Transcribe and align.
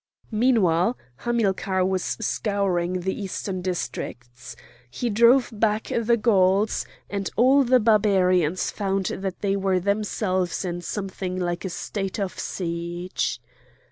Meanwhile 0.31 0.97
Hamilcar 1.17 1.85
was 1.85 2.01
scouring 2.19 3.01
the 3.01 3.21
eastern 3.21 3.61
districts. 3.61 4.55
He 4.89 5.11
drove 5.11 5.51
back 5.53 5.91
the 5.95 6.17
Gauls, 6.17 6.87
and 7.07 7.29
all 7.35 7.63
the 7.63 7.79
Barbarians 7.79 8.71
found 8.71 9.05
that 9.05 9.41
they 9.41 9.55
were 9.55 9.79
themselves 9.79 10.65
in 10.65 10.81
something 10.81 11.37
like 11.39 11.65
a 11.65 11.69
state 11.69 12.19
of 12.19 12.39
siege. 12.39 13.39